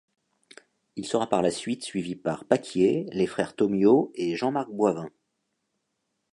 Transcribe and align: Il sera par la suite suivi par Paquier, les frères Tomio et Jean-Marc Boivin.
Il 0.95 1.05
sera 1.05 1.27
par 1.29 1.43
la 1.43 1.51
suite 1.51 1.83
suivi 1.83 2.15
par 2.15 2.45
Paquier, 2.45 3.05
les 3.11 3.27
frères 3.27 3.55
Tomio 3.55 4.11
et 4.15 4.35
Jean-Marc 4.35 4.71
Boivin. 4.71 5.11